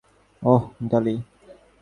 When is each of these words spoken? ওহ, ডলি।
ওহ, 0.41 0.63
ডলি। 0.89 1.15